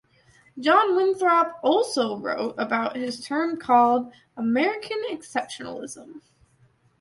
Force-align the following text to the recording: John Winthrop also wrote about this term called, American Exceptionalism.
John 0.59 0.95
Winthrop 0.95 1.57
also 1.61 2.17
wrote 2.17 2.55
about 2.57 2.95
this 2.95 3.23
term 3.23 3.55
called, 3.57 4.11
American 4.35 4.97
Exceptionalism. 5.11 6.21